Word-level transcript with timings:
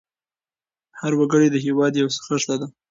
هر 0.99 1.13
وګړی 1.19 1.47
د 1.51 1.57
هېواد 1.65 1.93
یو 2.01 2.07
خښته 2.25 2.55
ده. 2.61 2.67